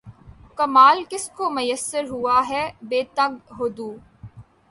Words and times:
کمال 0.57 1.03
کس 1.09 1.29
کو 1.37 1.49
میسر 1.49 2.09
ہوا 2.09 2.41
ہے 2.49 2.63
بے 2.89 3.01
تگ 3.15 3.31
و 3.59 3.67
دو 3.77 3.89